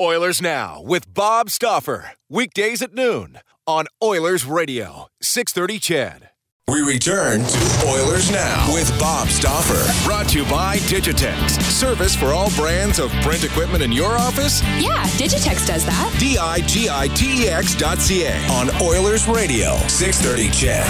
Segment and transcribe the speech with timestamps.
[0.00, 2.12] Oilers Now with Bob Stauffer.
[2.30, 6.30] Weekdays at noon on Oilers Radio, 630 CHED.
[6.68, 10.08] We return to Oilers Now with Bob Stauffer.
[10.08, 11.60] Brought to you by Digitex.
[11.60, 14.62] Service for all brands of print equipment in your office?
[14.80, 16.16] Yeah, Digitex does that.
[16.18, 20.86] D I G I T E X dot C A on Oilers Radio, 630 CHED.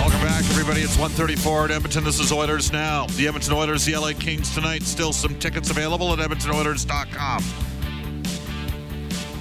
[0.00, 0.80] Welcome back, everybody.
[0.80, 2.02] It's 134 at Edmonton.
[2.02, 3.06] This is Oilers Now.
[3.06, 4.82] The Edmonton Oilers, the LA Kings tonight.
[4.82, 7.67] Still some tickets available at EdmontonOilers.com.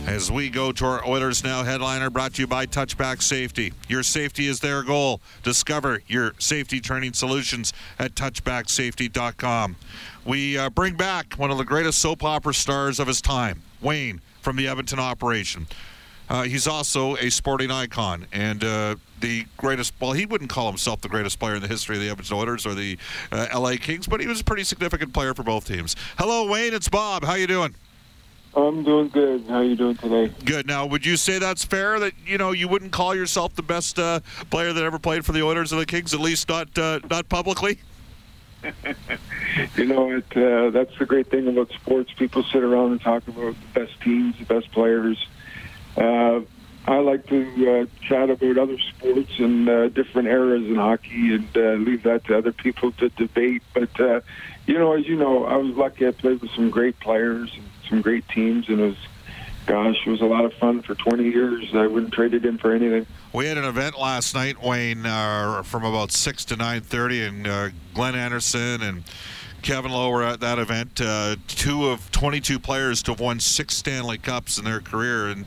[0.08, 3.74] As we go to our Oilers Now headliner brought to you by Touchback Safety.
[3.90, 5.20] Your safety is their goal.
[5.44, 9.76] Discover your safety training solutions at touchbacksafety.com.
[10.24, 14.22] We uh, bring back one of the greatest soap opera stars of his time, Wayne
[14.40, 15.68] from the Edmonton operation.
[16.30, 19.92] Uh, he's also a sporting icon and uh, the greatest.
[20.00, 22.66] Well, he wouldn't call himself the greatest player in the history of the Edmonton Oilers
[22.66, 22.98] or the
[23.34, 25.98] uh, LA Kings, but he was a pretty significant player for both teams.
[26.18, 26.74] Hello, Wayne.
[26.74, 27.26] It's Bob.
[27.26, 27.76] How you doing?
[28.58, 29.46] I'm doing good.
[29.48, 30.34] How are you doing today?
[30.44, 30.66] Good.
[30.66, 34.00] Now, would you say that's fair that you know you wouldn't call yourself the best
[34.00, 37.00] uh, player that ever played for the Oilers or the Kings, at least not uh,
[37.08, 37.80] not publicly?
[39.76, 42.12] you know, it, uh, that's the great thing about sports.
[42.14, 45.28] People sit around and talk about the best teams, the best players.
[45.96, 46.40] Uh,
[46.88, 51.56] I like to uh, chat about other sports and uh, different eras in hockey and
[51.56, 53.62] uh, leave that to other people to debate.
[53.74, 54.22] But, uh,
[54.66, 57.66] you know, as you know, I was lucky I played with some great players and
[57.88, 58.98] some great teams, and it was,
[59.66, 61.74] gosh, it was a lot of fun for 20 years.
[61.74, 63.06] I wouldn't trade it in for anything.
[63.34, 67.70] We had an event last night, Wayne, uh, from about 6 to 9.30, and uh,
[67.94, 69.04] Glenn Anderson and
[69.62, 71.02] Kevin Lowe were at that event.
[71.02, 75.46] Uh, two of 22 players to have won six Stanley Cups in their career, and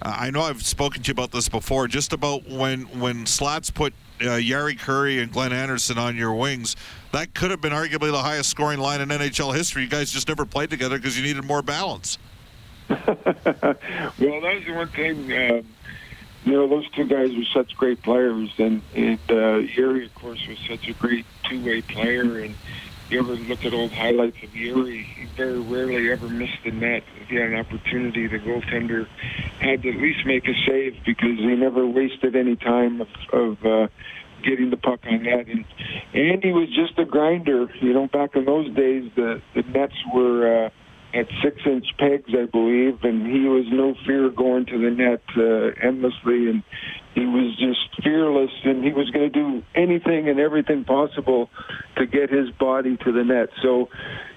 [0.00, 3.92] I know I've spoken to you about this before, just about when, when Slats put
[4.20, 6.76] uh, Jari Kurri and Glenn Anderson on your wings,
[7.12, 9.82] that could have been arguably the highest scoring line in NHL history.
[9.82, 12.18] You guys just never played together because you needed more balance.
[12.88, 15.32] well, that was the one thing.
[15.32, 15.62] Uh,
[16.44, 20.58] you know, those two guys were such great players, and and uh, of course, was
[20.66, 22.38] such a great two-way player.
[22.38, 22.54] And
[23.10, 27.02] you ever look at old highlights of Jari, he very rarely ever missed the net.
[27.20, 29.06] If he had an opportunity, the goaltender
[29.60, 33.08] had to at least make a save because he never wasted any time of.
[33.32, 33.88] of uh,
[34.42, 35.46] getting the puck on net.
[35.48, 35.64] And
[36.14, 37.66] Andy was just a grinder.
[37.80, 42.30] You know, back in those days, the the nets were uh, at six inch pegs,
[42.30, 46.62] I believe, and he was no fear going to the net uh, endlessly, and
[47.14, 51.50] he was just fearless, and he was going to do anything and everything possible
[51.96, 53.48] to get his body to the net.
[53.62, 53.88] So.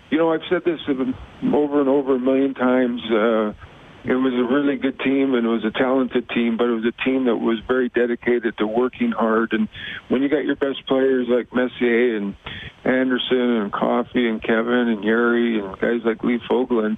[0.10, 3.00] You know, I've said this over and over a million times.
[3.10, 3.54] Uh,
[4.04, 6.86] it was a really good team and it was a talented team, but it was
[6.86, 9.54] a team that was very dedicated to working hard.
[9.54, 9.70] And
[10.10, 12.36] when you got your best players like Messier and
[12.84, 16.98] Anderson and Coffey and Kevin and Jari and guys like Lee Fogolin,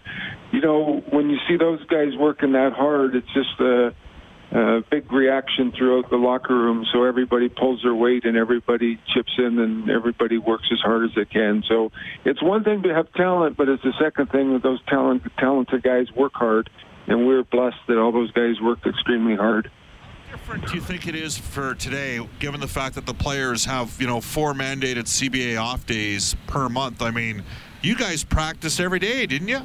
[0.51, 3.93] you know, when you see those guys working that hard, it's just a,
[4.53, 6.85] a big reaction throughout the locker room.
[6.93, 11.11] So everybody pulls their weight and everybody chips in and everybody works as hard as
[11.17, 11.63] they can.
[11.67, 11.91] So
[12.23, 15.83] it's one thing to have talent, but it's the second thing that those talent, talented
[15.83, 16.69] guys work hard
[17.07, 19.69] and we are blessed that all those guys worked extremely hard.
[20.31, 23.95] Different do you think it is for today, given the fact that the players have
[24.00, 27.01] you know four mandated CBA off days per month?
[27.01, 27.44] I mean,
[27.81, 29.61] you guys practice every day, didn't you?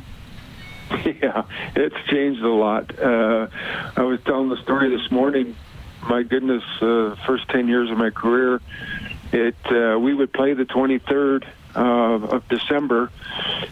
[1.05, 1.45] Yeah,
[1.77, 2.99] it's changed a lot.
[2.99, 3.49] Uh,
[3.97, 5.55] I was telling the story this morning.
[6.09, 8.61] My goodness, uh, first ten years of my career,
[9.33, 11.45] it uh, we would play the 23rd
[11.79, 13.11] uh, of December.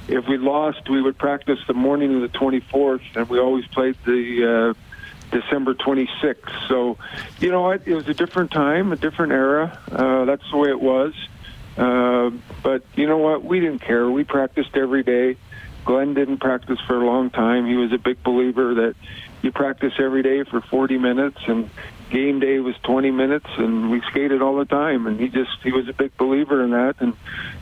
[0.08, 3.96] If we lost, we would practice the morning of the 24th, and we always played
[4.04, 6.68] the uh, December 26th.
[6.68, 6.98] So,
[7.40, 7.82] you know what?
[7.86, 9.78] It was a different time, a different era.
[9.90, 11.14] Uh, that's the way it was.
[11.76, 12.30] Uh,
[12.62, 13.44] but you know what?
[13.44, 14.08] We didn't care.
[14.08, 15.36] We practiced every day.
[15.84, 17.66] Glenn didn't practice for a long time.
[17.66, 18.96] He was a big believer that
[19.42, 21.70] you practice every day for 40 minutes and
[22.10, 25.72] game day was 20 minutes and we skated all the time and he just he
[25.72, 27.14] was a big believer in that and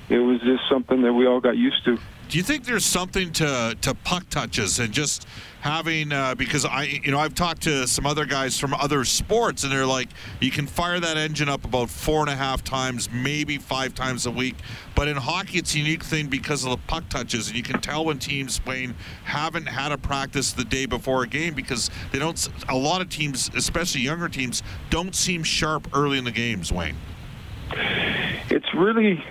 [0.08, 1.98] it was just something that we all got used to.
[2.28, 5.26] Do you think there's something to, to puck touches and just
[5.64, 9.62] having uh, because I you know I've talked to some other guys from other sports
[9.62, 13.08] and they're like you can fire that engine up about four and a half times
[13.10, 14.56] maybe five times a week.
[14.94, 17.80] But in hockey it's a unique thing because of the puck touches and you can
[17.80, 22.18] tell when teams playing haven't had a practice the day before a game because they
[22.18, 26.70] don't a lot of teams especially younger teams don't seem sharp early in the games
[26.72, 26.96] Wayne.
[28.50, 29.24] It's really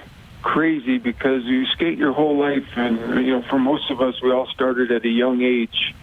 [0.44, 4.32] crazy because you skate your whole life, and you know, for most of us, we
[4.32, 5.96] all started at a young age,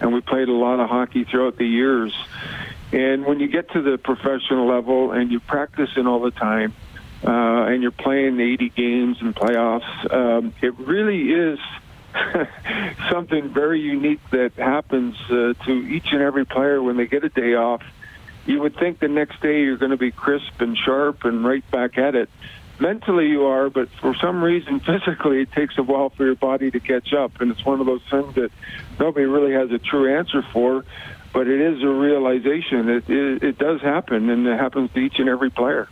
[0.00, 2.14] and we played a lot of hockey throughout the years.
[2.92, 6.72] And when you get to the professional level and you're practicing all the time,
[7.22, 11.58] uh, and you're playing 80 games and playoffs, um, it really is
[13.10, 17.28] something very unique that happens uh, to each and every player when they get a
[17.28, 17.82] day off.
[18.46, 21.68] You would think the next day you're going to be crisp and sharp and right
[21.70, 22.30] back at it
[22.80, 26.70] mentally you are, but for some reason physically it takes a while for your body
[26.70, 28.50] to catch up, and it's one of those things that
[28.98, 30.84] nobody really has a true answer for.
[31.30, 32.88] But it is a realization.
[32.88, 35.86] It, it, it does happen, and it happens to each and every player.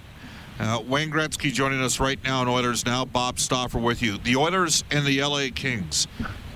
[0.59, 3.05] Uh, Wayne Gretzky joining us right now in Oilers Now.
[3.05, 4.17] Bob Stauffer with you.
[4.17, 6.07] The Oilers and the LA Kings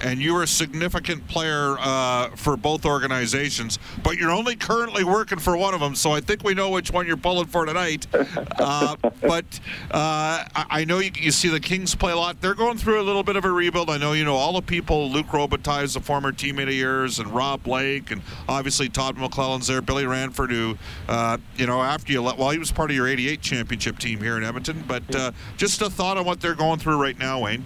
[0.03, 5.39] and you were a significant player uh, for both organizations, but you're only currently working
[5.39, 8.07] for one of them, so I think we know which one you're pulling for tonight.
[8.61, 9.61] Uh, but
[9.91, 12.41] uh, I know you, you, see the Kings play a lot.
[12.41, 13.89] They're going through a little bit of a rebuild.
[13.89, 15.11] I know you know all the people.
[15.11, 19.67] Luc Robitaille is a former teammate of yours, and Rob Blake, and obviously Todd McLellan's
[19.67, 19.81] there.
[19.81, 20.77] Billy Ranford, who
[21.09, 24.21] uh, you know after you let, well, he was part of your '88 championship team
[24.21, 24.85] here in Edmonton.
[24.87, 27.65] But uh, just a thought on what they're going through right now, Wayne.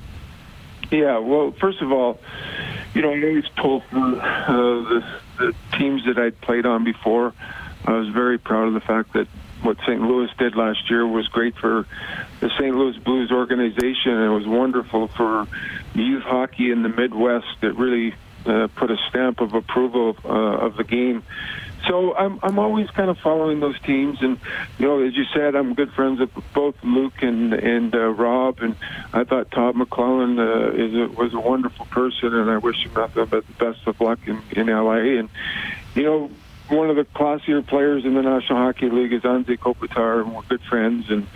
[0.90, 2.20] Yeah, well, first of all,
[2.94, 5.04] you know, I always told uh, the,
[5.38, 7.32] the teams that I'd played on before,
[7.84, 9.26] I was very proud of the fact that
[9.62, 10.00] what St.
[10.00, 11.86] Louis did last year was great for
[12.40, 12.74] the St.
[12.74, 15.46] Louis Blues organization, and it was wonderful for
[15.94, 17.46] youth hockey in the Midwest.
[17.62, 18.14] That really
[18.46, 21.22] uh, put a stamp of approval uh, of the game
[21.88, 24.38] so I'm I'm always kind of following those teams, and
[24.78, 28.58] you know, as you said, I'm good friends with both Luc and and uh, Rob,
[28.60, 28.76] and
[29.12, 32.92] I thought Todd McLellan uh, is a, was a wonderful person, and I wish him
[32.94, 35.18] nothing but the best of luck in in LA.
[35.18, 35.28] And
[35.94, 36.30] you know,
[36.68, 40.42] one of the classier players in the National Hockey League is Anze Kopitar, and we're
[40.42, 41.26] good friends, and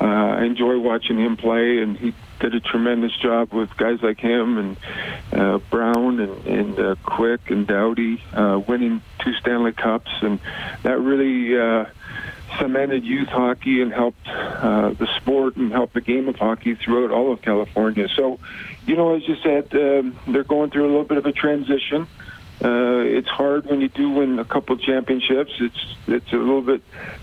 [0.00, 1.78] uh, I enjoy watching him play.
[1.78, 4.76] And he did a tremendous job with guys like him and
[5.32, 10.38] uh, Brown and, and uh, Quick and Doughty, uh, winning two Stanley Cups, and
[10.82, 11.86] that really uh,
[12.58, 17.10] cemented youth hockey and helped uh, the sport and helped the game of hockey throughout
[17.10, 18.08] all of California.
[18.08, 18.38] So,
[18.86, 22.02] you know, as you said, um, they're going through a little bit of a transition.
[22.02, 22.27] Uh,
[22.60, 25.52] it's hard when you do win a couple championships.
[25.60, 26.82] It's it's a little bit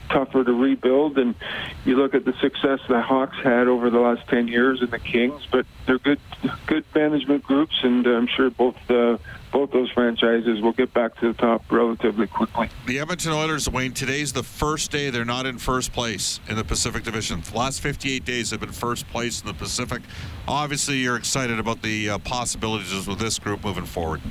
[0.10, 1.36] tougher to rebuild, and
[1.84, 5.00] you look at the success the Hawks had over the last ten years and the
[5.00, 6.20] Kings, but they're good
[6.68, 9.18] good management groups, and I'm sure both uh,
[9.52, 12.70] both those franchises will get back to the top relatively quickly.
[12.86, 16.64] The Edmonton Oilers, Wayne, today's the first day they're not in first place in the
[16.64, 17.42] Pacific Division.
[17.42, 20.02] The last 58 days have been first place in the Pacific.
[20.48, 24.22] Obviously, you're excited about the uh, possibilities with this group moving forward.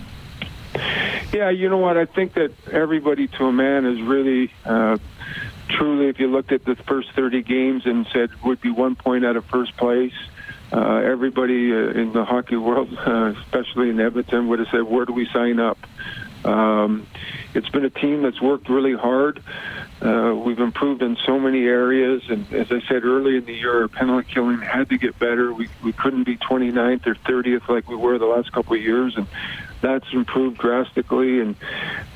[1.32, 1.96] Yeah, you know what?
[1.96, 4.98] I think that everybody to a man is really, uh,
[5.68, 9.24] truly, if you looked at the first 30 games and said would be one point
[9.24, 10.14] out of first place,
[10.72, 15.04] uh, everybody uh, in the hockey world, uh, especially in Edmonton, would have said, where
[15.04, 15.78] do we sign up?
[16.44, 17.06] Um,
[17.54, 19.42] it's been a team that's worked really hard.
[20.02, 23.82] Uh, we've improved in so many areas, and as I said early in the year,
[23.82, 25.54] our penalty killing had to get better.
[25.54, 29.16] We we couldn't be 29th or 30th like we were the last couple of years,
[29.16, 29.26] and
[29.84, 31.40] that's improved drastically.
[31.40, 31.56] And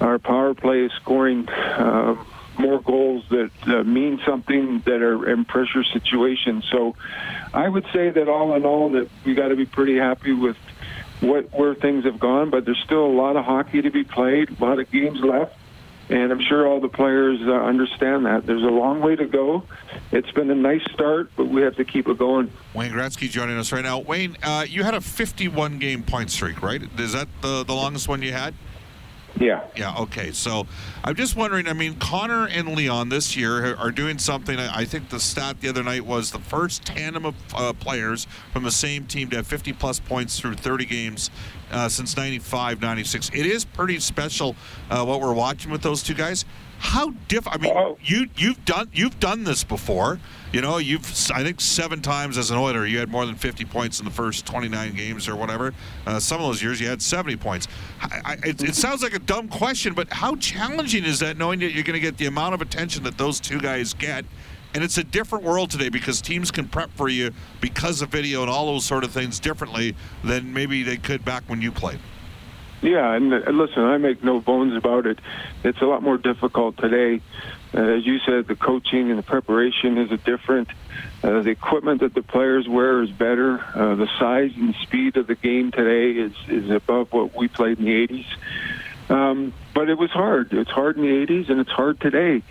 [0.01, 1.49] our power play is scoring.
[1.49, 2.17] Uh,
[2.59, 6.65] more goals that uh, mean something that are in pressure situations.
[6.71, 6.97] So
[7.55, 10.57] I would say that all in all that we got to be pretty happy with
[11.21, 14.51] what where things have gone, but there's still a lot of hockey to be played,
[14.51, 15.57] a lot of games left.
[16.11, 18.47] And I'm sure all the players uh, understand that.
[18.47, 19.65] There's a long way to go.
[20.11, 22.51] It's been a nice start, but we have to keep it going.
[22.73, 23.99] Wayne Gretzky joining us right now.
[23.99, 26.83] Wayne, uh, you had a 51 game point streak, right?
[26.99, 28.55] Is that the, the longest one you had?
[29.41, 29.65] Yeah.
[29.77, 29.95] Yeah.
[29.99, 30.33] Okay.
[30.33, 30.67] So
[31.05, 31.69] I'm just wondering.
[31.69, 34.59] I mean, Connor and Leon this year are doing something.
[34.59, 38.65] I think the stat the other night was the first tandem of uh, players from
[38.65, 41.31] the same team to have 50 plus points through 30 games
[41.71, 43.31] uh, since 95, 96.
[43.31, 44.57] It is pretty special
[44.91, 46.45] uh, what we're watching with those two guys.
[46.79, 47.47] How diff?
[47.49, 47.99] I mean, Oh.
[48.03, 50.21] you you've done you've done this before.
[50.53, 51.05] You know, you've
[51.35, 54.11] I think seven times as an Oiler you had more than 50 points in the
[54.13, 55.75] first 29 games or whatever.
[56.07, 57.69] Uh, some of those years you had 70 points.
[58.01, 61.59] I, I, it, it sounds like a dumb question, but how challenging is that knowing
[61.61, 64.25] that you're going to get the amount of attention that those two guys get?
[64.75, 68.43] And it's a different world today because teams can prep for you because of video
[68.43, 71.99] and all those sort of things differently than maybe they could back when you played.
[72.81, 75.19] Yeah, and uh, listen, I make no bones about it.
[75.65, 77.21] It's a lot more difficult today.
[77.75, 80.69] Uh, as you said, the coaching and the preparation is different.
[81.23, 83.59] Uh, the equipment that the players wear is better.
[83.75, 87.79] Uh, the size and speed of the game today is is above what we played
[87.79, 88.27] in the '80s.
[89.11, 90.53] Um, but it was hard.
[90.53, 92.43] It's hard in the '80s, and it's hard today.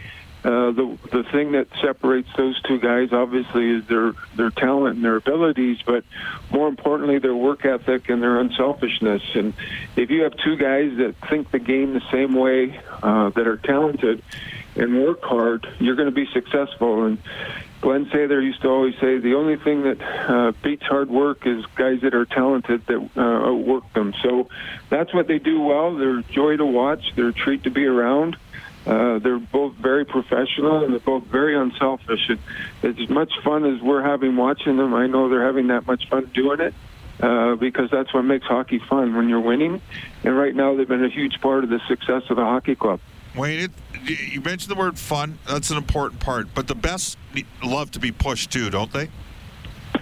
[0.43, 5.03] Uh, the the thing that separates those two guys obviously is their their talent and
[5.03, 6.03] their abilities, but
[6.51, 9.23] more importantly their work ethic and their unselfishness.
[9.33, 9.53] And
[9.95, 13.57] if you have two guys that think the game the same way, uh, that are
[13.57, 14.23] talented
[14.75, 17.05] and work hard, you're going to be successful.
[17.05, 17.17] And
[17.81, 21.65] Glenn Sather used to always say the only thing that uh, beats hard work is
[21.75, 24.13] guys that are talented that uh, outwork them.
[24.23, 24.49] So
[24.89, 25.95] that's what they do well.
[25.95, 27.13] They're joy to watch.
[27.15, 28.37] They're a treat to be around.
[28.87, 32.29] Uh, they're both very professional and they're both very unselfish.
[32.29, 32.39] And
[32.83, 36.31] as much fun as we're having watching them, I know they're having that much fun
[36.33, 36.73] doing it
[37.19, 39.81] uh, because that's what makes hockey fun when you're winning.
[40.23, 43.01] And right now, they've been a huge part of the success of the hockey club.
[43.35, 43.71] Wayne, it,
[44.31, 45.37] you mentioned the word fun.
[45.47, 46.53] That's an important part.
[46.53, 47.17] But the best
[47.63, 49.09] love to be pushed too, don't they?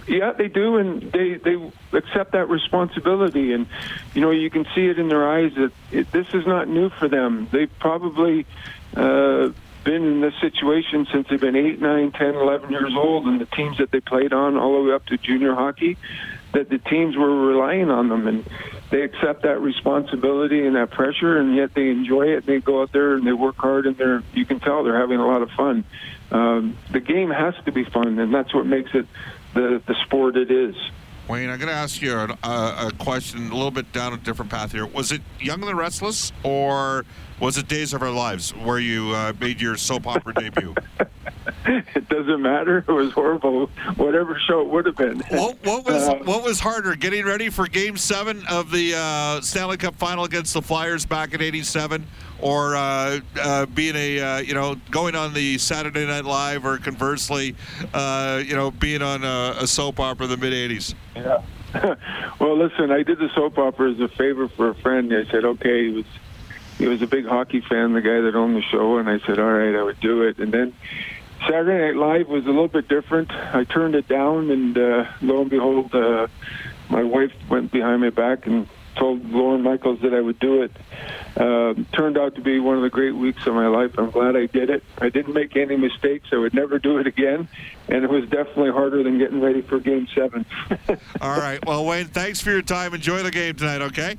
[0.06, 1.56] Yeah, they do, and they they
[1.92, 3.66] accept that responsibility, and
[4.14, 6.90] you know you can see it in their eyes that it, this is not new
[6.90, 7.48] for them.
[7.50, 8.46] They've probably
[8.96, 9.50] uh,
[9.82, 13.46] been in this situation since they've been eight, nine, ten, eleven years old, and the
[13.46, 15.96] teams that they played on all the way up to junior hockey,
[16.52, 18.44] that the teams were relying on them, and
[18.90, 22.46] they accept that responsibility and that pressure, and yet they enjoy it.
[22.46, 25.18] They go out there and they work hard, and they're you can tell they're having
[25.18, 25.84] a lot of fun.
[26.30, 29.06] Um, the game has to be fun, and that's what makes it
[29.54, 30.74] the the sport it is.
[31.28, 34.16] Wayne, I'm going to ask you a, uh, a, question a little bit down a
[34.16, 34.86] different path here.
[34.86, 37.04] Was it Young and the Restless, or
[37.40, 40.74] was it Days of Our Lives, where you uh, made your soap opera debut?
[41.68, 42.78] It doesn't matter.
[42.78, 43.66] It was horrible.
[43.96, 45.18] Whatever show it would have been.
[45.30, 49.40] What, what was Uh, what was harder, getting ready for Game Seven of the uh,
[49.40, 52.06] Stanley Cup Final against the Flyers back in '87,
[52.40, 56.78] or uh, uh, being a uh, you know going on the Saturday Night Live, or
[56.78, 57.56] conversely,
[57.94, 60.94] uh, you know being on a, a soap opera in the mid '80s?
[61.16, 61.42] Yeah.
[62.40, 65.12] well, listen, I did the soap opera as a favor for a friend.
[65.12, 66.04] I said, okay, he was
[66.78, 69.38] he was a big hockey fan, the guy that owned the show, and I said,
[69.38, 70.38] all right, I would do it.
[70.38, 70.74] And then
[71.42, 73.30] Saturday Night Live was a little bit different.
[73.30, 76.26] I turned it down, and uh, lo and behold, uh,
[76.88, 80.72] my wife went behind my back and told Lorne Michaels that I would do it.
[81.36, 83.98] Uh, turned out to be one of the great weeks of my life.
[83.98, 84.82] I'm glad I did it.
[84.98, 86.28] I didn't make any mistakes.
[86.32, 87.48] I would never do it again,
[87.88, 90.46] and it was definitely harder than getting ready for Game Seven.
[91.20, 91.64] All right.
[91.66, 92.94] Well, Wayne, thanks for your time.
[92.94, 93.82] Enjoy the game tonight.
[93.82, 94.16] Okay.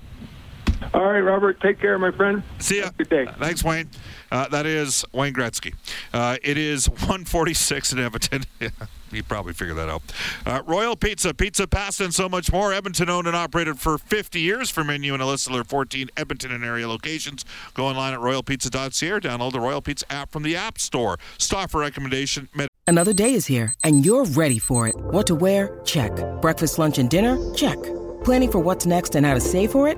[0.93, 1.59] All right, Robert.
[1.61, 2.43] Take care, my friend.
[2.59, 2.85] See ya.
[2.85, 3.31] Have a Good day.
[3.39, 3.89] Thanks, Wayne.
[4.31, 5.73] Uh, that is Wayne Gretzky.
[6.13, 8.43] Uh, it is 146 in Edmonton.
[9.11, 10.01] you probably figured that out.
[10.45, 12.73] Uh, Royal Pizza, pizza, pasta, and so much more.
[12.73, 16.09] Edmonton owned and operated for 50 years for menu and a list of their 14
[16.17, 17.45] Edmonton and area locations.
[17.73, 21.17] Go online at royalpizza.ca or download the Royal Pizza app from the App Store.
[21.37, 22.49] Stop for recommendation.
[22.53, 24.95] Med- Another day is here, and you're ready for it.
[24.95, 25.81] What to wear?
[25.85, 26.11] Check.
[26.41, 27.37] Breakfast, lunch, and dinner?
[27.53, 27.77] Check.
[28.23, 29.97] Planning for what's next and how to save for it?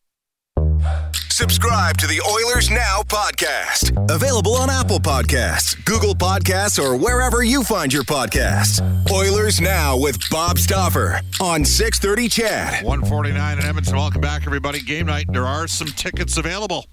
[1.29, 3.97] Subscribe to the Oilers Now podcast.
[4.11, 8.79] Available on Apple Podcasts, Google Podcasts, or wherever you find your podcasts.
[9.11, 12.83] Oilers Now with Bob Stauffer on 630 CHED.
[12.83, 13.95] 149 in Edmonton.
[13.95, 14.81] Welcome back, everybody.
[14.81, 15.25] Game night.
[15.31, 16.85] There are some tickets available.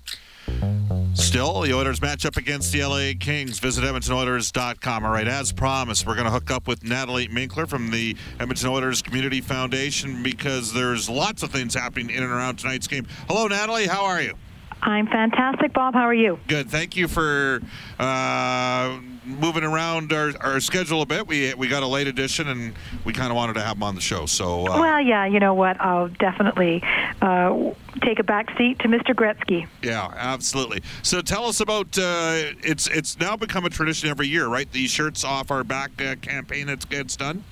[1.28, 3.58] Still, the Oilers match up against the LA Kings.
[3.58, 5.04] Visit EdmontonOilers.com.
[5.04, 8.70] All right, as promised, we're going to hook up with Natalie Minkler from the Edmonton
[8.70, 13.06] Oilers Community Foundation because there's lots of things happening in and around tonight's game.
[13.28, 13.86] Hello, Natalie.
[13.86, 14.32] How are you?
[14.80, 15.92] I'm fantastic, Bob.
[15.92, 16.40] How are you?
[16.48, 16.70] Good.
[16.70, 17.60] Thank you for
[17.98, 21.26] uh, moving around our, our schedule a bit.
[21.26, 23.94] We we got a late edition, and we kind of wanted to have him on
[23.94, 24.26] the show.
[24.26, 24.66] So.
[24.66, 25.26] Uh, well, yeah.
[25.26, 25.80] You know what?
[25.80, 26.82] I'll definitely
[27.20, 29.14] uh, take a back seat to Mr.
[29.14, 29.66] Gretzky.
[29.82, 30.82] Yeah, absolutely.
[31.02, 34.70] So tell us about uh, it's it's now become a tradition every year, right?
[34.70, 37.44] The shirts off our back uh, campaign that gets done.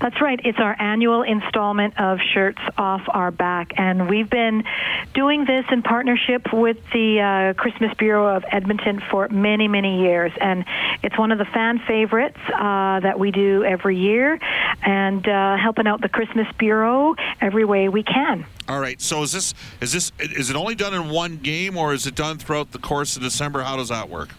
[0.00, 0.40] That's right.
[0.44, 3.72] It's our annual installment of Shirts Off Our Back.
[3.76, 4.64] And we've been
[5.14, 10.32] doing this in partnership with the uh, Christmas Bureau of Edmonton for many, many years.
[10.40, 10.64] And
[11.02, 14.38] it's one of the fan favorites uh, that we do every year
[14.82, 18.46] and uh, helping out the Christmas Bureau every way we can.
[18.68, 19.00] All right.
[19.00, 22.14] So is this is this is it only done in one game or is it
[22.14, 23.62] done throughout the course of December?
[23.62, 24.30] How does that work?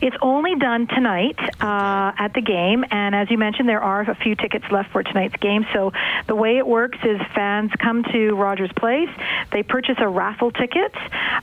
[0.00, 4.14] It's only done tonight uh, at the game, and as you mentioned, there are a
[4.14, 5.66] few tickets left for tonight's game.
[5.72, 5.92] So
[6.26, 9.10] the way it works is fans come to Rogers Place,
[9.50, 10.94] they purchase a raffle ticket,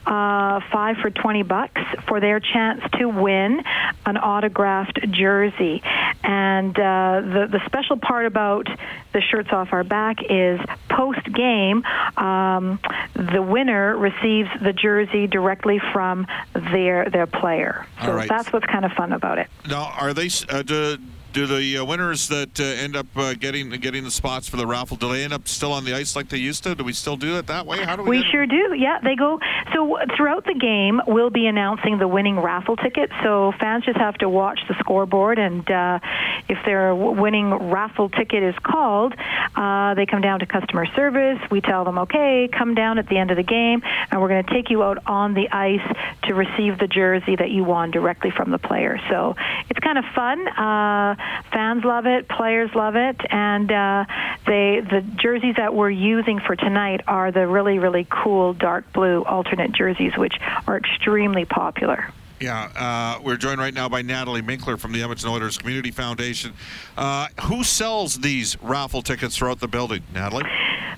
[0.05, 3.61] uh, five for twenty bucks, for their chance to win
[4.05, 5.81] an autographed jersey.
[6.23, 8.67] And uh, the the special part about
[9.11, 10.59] the shirts off our back is
[10.89, 11.83] post game,
[12.17, 12.79] um,
[13.13, 17.85] the winner receives the jersey directly from their their player.
[18.01, 18.29] So All right.
[18.29, 19.47] that's what's kind of fun about it.
[19.67, 20.29] Now, are they?
[20.49, 20.97] Uh, do,
[21.35, 24.65] do the uh, winners that uh, end up uh, getting getting the spots for the
[24.65, 26.73] raffle do they end up still on the ice like they used to?
[26.75, 27.83] Do we still do it that way?
[27.83, 28.21] How do we?
[28.21, 28.73] We sure do.
[28.73, 29.39] Yeah, they go.
[29.73, 33.11] So throughout the game, we'll be announcing the winning raffle ticket.
[33.21, 35.99] So fans just have to watch the scoreboard, and uh,
[36.47, 39.13] if their winning raffle ticket is called,
[39.55, 41.39] uh, they come down to customer service.
[41.51, 44.45] We tell them, okay, come down at the end of the game, and we're going
[44.45, 45.85] to take you out on the ice
[46.23, 49.01] to receive the jersey that you won directly from the player.
[49.09, 49.35] So
[49.69, 50.47] it's kind of fun.
[50.47, 51.15] Uh,
[51.51, 54.05] fans love it, players love it, and uh,
[54.45, 59.23] they the jerseys that we're using for tonight are the really really cool dark blue
[59.23, 60.35] alternate jerseys, which
[60.67, 62.11] are extremely popular.
[62.39, 66.53] Yeah, uh, we're joined right now by Natalie Minkler from the Edmonton Oilers Community Foundation.
[66.97, 70.43] Uh, who sells these raffle tickets throughout the building, Natalie?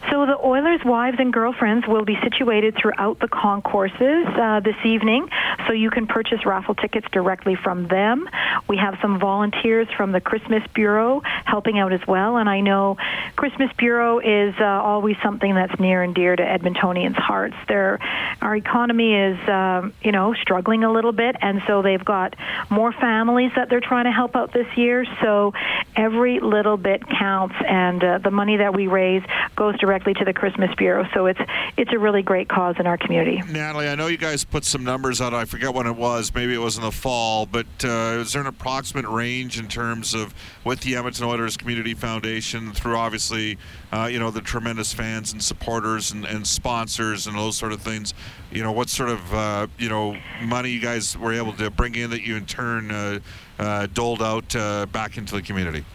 [0.10, 5.30] So the Oilers' wives and girlfriends will be situated throughout the concourses uh, this evening,
[5.68, 8.30] so you can purchase raffle tickets directly from them.
[8.68, 12.98] We have some volunteers from the Christmas Bureau helping out as well, and I know
[13.36, 17.56] Christmas Bureau is uh, always something that's near and dear to Edmontonians' hearts.
[17.70, 22.36] Our economy is, um, you know, struggling a little bit, and so they've got
[22.70, 25.06] more families that they're trying to help out this year.
[25.22, 25.54] So
[25.96, 29.24] every little bit counts, and uh, the money that we raise
[29.56, 31.08] goes directly to the Christmas Bureau.
[31.14, 31.40] So it's
[31.78, 33.42] it's a really great cause in our community.
[33.50, 35.34] Natalie, I know you guys put some numbers out.
[35.34, 36.34] I forget when it was.
[36.36, 40.14] Maybe it was in the fall, but uh, is there an approximate range in terms
[40.14, 43.58] of with the Edmonton Oilers Community Foundation through obviously,
[43.94, 47.82] uh, you know, the tremendous fans and supporters and, and sponsors and those sort of
[47.82, 48.14] things?
[48.52, 51.96] You know, what sort of uh, you know money you guys were able to bring
[51.96, 53.20] in that you in turn uh,
[53.58, 55.86] uh, doled out uh, back into the community?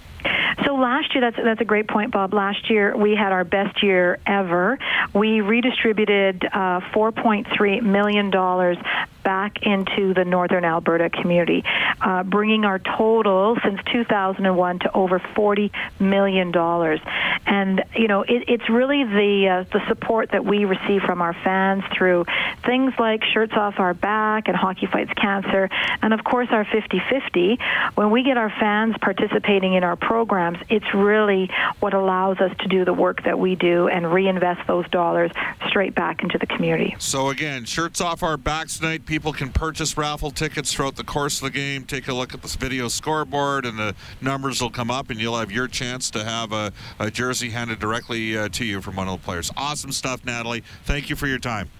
[0.72, 2.32] So last year, that's that's a great point, Bob.
[2.32, 4.78] Last year we had our best year ever.
[5.12, 8.78] We redistributed uh, 4.3 million dollars
[9.22, 11.62] back into the northern Alberta community,
[12.00, 17.00] uh, bringing our total since 2001 to over 40 million dollars.
[17.46, 21.34] And you know, it, it's really the uh, the support that we receive from our
[21.34, 22.26] fans through
[22.64, 25.68] things like shirts off our back and hockey fights cancer,
[26.00, 27.58] and of course our 50-50.
[27.94, 32.68] When we get our fans participating in our programs, it's really what allows us to
[32.68, 35.30] do the work that we do and reinvest those dollars
[35.68, 36.94] straight back into the community.
[36.98, 39.06] So again, shirts off our backs tonight.
[39.06, 41.84] People can purchase raffle tickets throughout the course of the game.
[41.84, 45.38] Take a look at this video scoreboard, and the numbers will come up, and you'll
[45.38, 49.08] have your chance to have a, a jersey handed directly uh, to you from one
[49.08, 49.50] of the players.
[49.56, 50.62] Awesome stuff, Natalie.
[50.84, 51.70] Thank you for your time.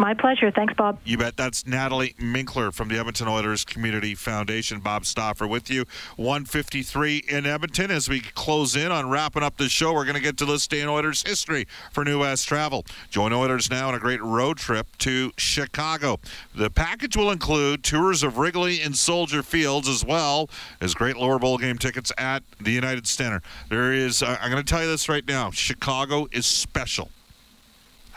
[0.00, 0.50] My pleasure.
[0.50, 0.98] Thanks, Bob.
[1.04, 1.36] You bet.
[1.36, 4.80] That's Natalie Minkler from the Edmonton Oilers Community Foundation.
[4.80, 5.84] Bob Stauffer with you.
[6.16, 7.90] 153 in Edmonton.
[7.90, 10.66] As we close in on wrapping up the show, we're going to get to this
[10.66, 12.86] day in Oilers history for New West Travel.
[13.10, 16.18] Join Oilers now on a great road trip to Chicago.
[16.54, 20.48] The package will include tours of Wrigley and Soldier Fields as well
[20.80, 23.42] as great lower bowl game tickets at the United Center.
[23.68, 27.10] There is, uh, I'm going to tell you this right now Chicago is special.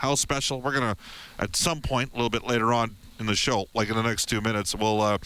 [0.04, 0.60] How special?
[0.60, 0.96] We're going to,
[1.38, 4.26] at some point, a little bit later on in the show, like in the next
[4.26, 5.16] two minutes, we'll uh,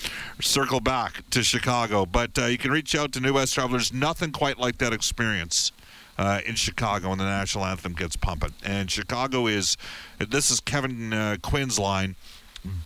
[0.40, 2.06] circle back to Chicago.
[2.06, 3.92] But uh, you can reach out to New West Travelers.
[3.92, 5.72] Nothing quite like that experience.
[6.16, 8.52] Uh, in Chicago when the national anthem gets pumping.
[8.64, 9.76] And Chicago is,
[10.18, 12.16] this is Kevin uh, Quinn's line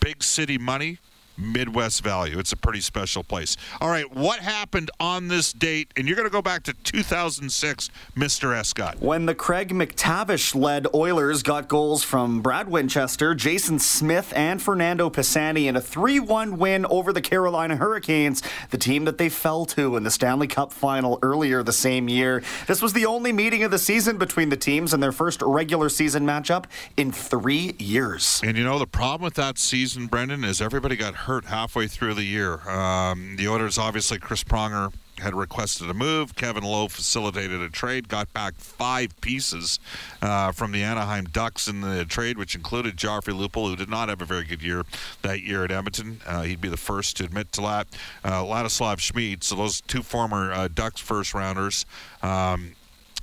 [0.00, 0.98] big city money,
[1.42, 2.38] Midwest value.
[2.38, 3.56] It's a pretty special place.
[3.80, 5.92] All right, what happened on this date?
[5.96, 8.56] And you're going to go back to 2006, Mr.
[8.56, 9.00] Escott.
[9.00, 15.10] When the Craig MacTavish led Oilers got goals from Brad Winchester, Jason Smith, and Fernando
[15.10, 19.64] Pisani in a 3 1 win over the Carolina Hurricanes, the team that they fell
[19.66, 22.42] to in the Stanley Cup final earlier the same year.
[22.66, 25.88] This was the only meeting of the season between the teams and their first regular
[25.88, 28.40] season matchup in three years.
[28.44, 32.14] And you know, the problem with that season, Brendan, is everybody got hurt halfway through
[32.14, 32.68] the year.
[32.68, 36.34] Um, the Oilers, obviously, Chris Pronger had requested a move.
[36.34, 39.78] Kevin Lowe facilitated a trade, got back five pieces
[40.20, 44.08] uh, from the Anaheim Ducks in the trade, which included Joffrey Lupul, who did not
[44.08, 44.82] have a very good year
[45.22, 46.20] that year at Edmonton.
[46.26, 47.86] Uh, he'd be the first to admit to that.
[48.24, 51.86] Uh, Ladislav Smid, so those two former uh, Ducks first rounders.
[52.22, 52.72] Um,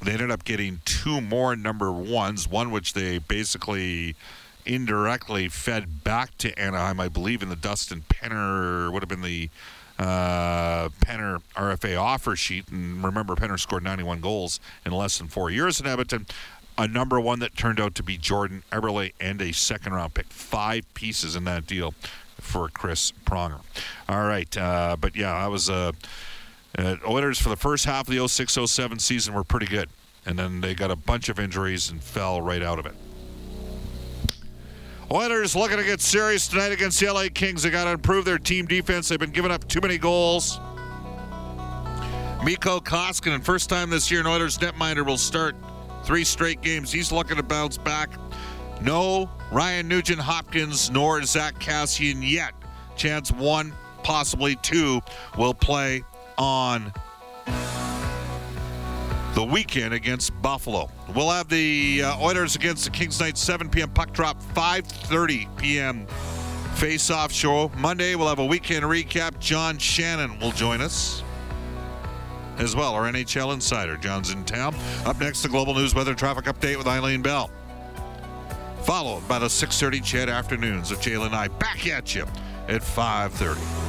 [0.01, 4.15] they ended up getting two more number ones, one which they basically
[4.69, 9.49] indirectly fed back to Anaheim, I believe, in the Dustin Penner would have been the
[9.97, 12.69] uh, Penner RFA offer sheet.
[12.69, 16.27] And remember, Penner scored 91 goals in less than four years in Edmonton.
[16.77, 20.27] A number one that turned out to be Jordan Eberle and a second round pick.
[20.27, 21.95] Five pieces in that deal
[22.39, 23.61] for Chris Pronger.
[24.07, 24.55] All right.
[24.55, 25.69] Uh, but yeah, I was.
[25.69, 25.91] Uh,
[26.77, 29.89] uh, Oilers for the first half of the 06 07 season were pretty good.
[30.25, 32.93] And then they got a bunch of injuries and fell right out of it.
[35.11, 37.63] Oilers looking to get serious tonight against the LA Kings.
[37.63, 39.07] They got to improve their team defense.
[39.09, 40.59] They've been giving up too many goals.
[42.43, 45.55] Mikko Koskinen, first time this year in Oilers netminder, will start
[46.03, 46.91] three straight games.
[46.91, 48.11] He's looking to bounce back.
[48.81, 52.53] No Ryan Nugent Hopkins nor Zack Kassian yet.
[52.95, 55.01] Chance one, possibly two,
[55.37, 56.03] will play
[56.37, 56.93] on
[59.39, 60.91] the weekend against Buffalo.
[61.15, 63.89] We'll have the uh, Oilers against the Kings night 7 p.m.
[63.89, 66.05] puck drop 5:30 p.m.
[66.75, 67.71] face-off show.
[67.77, 69.39] Monday we'll have a weekend recap.
[69.39, 71.23] John Shannon will join us
[72.57, 73.95] as well, our NHL insider.
[73.95, 74.75] John's in town.
[75.05, 77.49] Up next, the Global News Weather Traffic Update with Eileen Bell.
[78.83, 82.25] Followed by the 6:30 CHED afternoons of Jalen and I back at you
[82.67, 83.88] at 5:30.